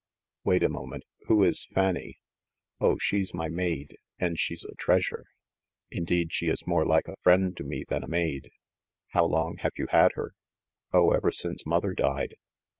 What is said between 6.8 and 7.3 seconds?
like a